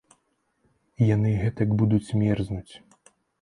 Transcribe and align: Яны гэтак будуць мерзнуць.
Яны 1.15 1.33
гэтак 1.41 1.69
будуць 1.83 2.15
мерзнуць. 2.23 2.73